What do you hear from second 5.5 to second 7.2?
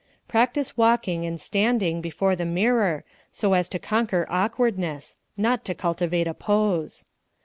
to cultivate a pose.